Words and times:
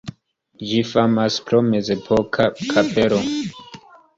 Ĝi 0.69 0.79
famas 0.91 1.37
pro 1.49 1.61
mezepoka 1.67 2.49
kapelo. 2.73 3.21